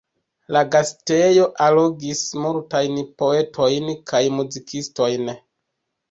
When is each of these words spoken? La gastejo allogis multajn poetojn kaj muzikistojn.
La 0.55 0.61
gastejo 0.75 1.41
allogis 1.65 2.21
multajn 2.45 2.97
poetojn 3.23 3.91
kaj 4.13 4.23
muzikistojn. 4.39 5.29